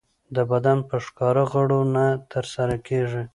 [0.35, 3.23] د بدن په ښکاره غړو نه ترسره کېږي.